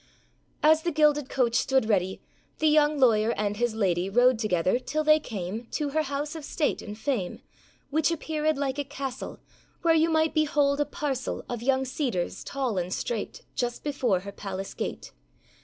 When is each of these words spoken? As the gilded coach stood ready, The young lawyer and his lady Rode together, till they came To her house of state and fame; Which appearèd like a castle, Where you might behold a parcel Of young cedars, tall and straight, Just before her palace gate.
As 0.63 0.81
the 0.81 0.89
gilded 0.91 1.29
coach 1.29 1.53
stood 1.53 1.87
ready, 1.87 2.23
The 2.57 2.65
young 2.67 2.97
lawyer 2.97 3.33
and 3.37 3.57
his 3.57 3.75
lady 3.75 4.09
Rode 4.09 4.39
together, 4.39 4.79
till 4.79 5.03
they 5.03 5.19
came 5.19 5.67
To 5.73 5.89
her 5.89 6.01
house 6.01 6.33
of 6.35 6.43
state 6.43 6.81
and 6.81 6.97
fame; 6.97 7.43
Which 7.91 8.09
appearèd 8.09 8.57
like 8.57 8.79
a 8.79 8.83
castle, 8.83 9.37
Where 9.83 9.93
you 9.93 10.09
might 10.09 10.33
behold 10.33 10.81
a 10.81 10.85
parcel 10.85 11.43
Of 11.47 11.61
young 11.61 11.85
cedars, 11.85 12.43
tall 12.43 12.79
and 12.79 12.91
straight, 12.91 13.43
Just 13.55 13.83
before 13.83 14.21
her 14.21 14.31
palace 14.31 14.73
gate. 14.73 15.11